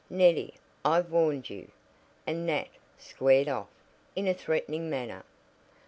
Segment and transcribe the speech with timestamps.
[0.09, 1.69] "Neddie, I've warned you"
[2.25, 3.67] and Nat "squared off"
[4.15, 5.23] in a threatening manner.